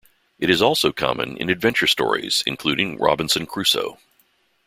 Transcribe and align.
It 0.39 0.49
is 0.49 0.63
also 0.63 0.91
common 0.91 1.37
in 1.37 1.51
adventure 1.51 1.85
stories, 1.85 2.41
including 2.47 2.97
Robinson 2.97 3.45
Crusoe. 3.45 3.99